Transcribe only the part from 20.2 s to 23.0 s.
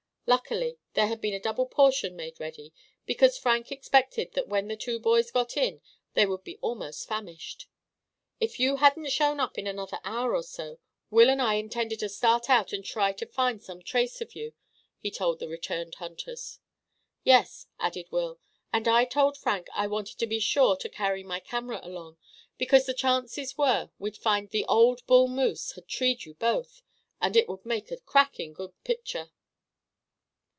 be sure to carry my camera along, because the